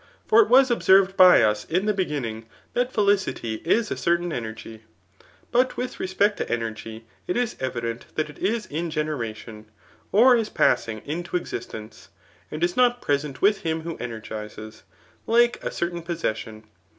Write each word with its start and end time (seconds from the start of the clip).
For 0.25 0.41
it 0.41 0.49
was 0.49 0.71
ob 0.71 0.81
served 0.81 1.15
by 1.15 1.43
us 1.43 1.63
in 1.65 1.85
the 1.85 1.93
beginning, 1.93 2.47
that 2.73 2.91
felicity 2.91 3.61
is 3.63 3.91
a 3.91 3.95
certain 3.95 4.31
^J^^rgy; 4.31 4.79
but 5.51 5.77
with 5.77 5.99
respect 5.99 6.37
to 6.37 6.45
energy^ 6.47 7.03
it 7.27 7.37
is 7.37 7.55
evident 7.59 8.07
that 8.15 8.27
it 8.27 8.39
is 8.39 8.65
in 8.65 8.89
generation, 8.89 9.67
or 10.11 10.35
is 10.35 10.49
passing 10.49 11.03
into 11.05 11.37
Existence,' 11.37 12.09
and 12.49 12.63
is 12.63 12.75
not 12.75 12.99
present 12.99 13.43
with 13.43 13.59
him 13.59 13.81
who 13.81 13.95
energises, 13.99 14.81
like 15.27 15.63
a 15.63 15.69
certam 15.69 16.03
possession. 16.03 16.63